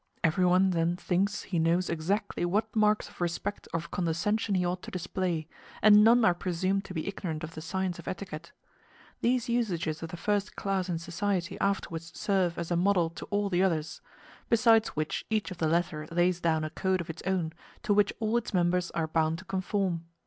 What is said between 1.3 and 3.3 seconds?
he knows exactly what marks of